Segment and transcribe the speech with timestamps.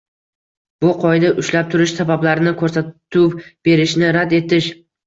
[0.85, 3.39] Bu qoida ushlab turish sabablarini, ko‘rsatuv
[3.71, 4.75] berishni rad etish